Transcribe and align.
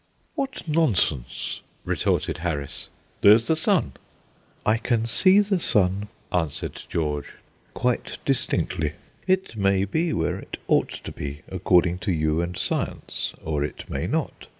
"What 0.33 0.67
nonsense!" 0.67 1.61
retorted 1.85 2.39
Harris; 2.39 2.89
"there's 3.21 3.45
the 3.45 3.55
sun." 3.55 3.93
"I 4.65 4.77
can 4.77 5.05
see 5.05 5.39
the 5.41 5.59
sun," 5.59 6.07
answered 6.33 6.81
George, 6.89 7.33
"quite 7.75 8.17
distinctly. 8.25 8.93
It 9.27 9.55
may 9.55 9.85
be 9.85 10.11
where 10.11 10.37
it 10.39 10.57
ought 10.67 10.89
to 10.89 11.11
be, 11.11 11.41
according 11.49 11.99
to 11.99 12.11
you 12.11 12.41
and 12.41 12.57
Science, 12.57 13.35
or 13.43 13.63
it 13.63 13.87
may 13.91 14.07
not. 14.07 14.47